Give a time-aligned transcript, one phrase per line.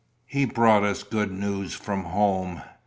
[0.25, 2.63] He brought us good news from home.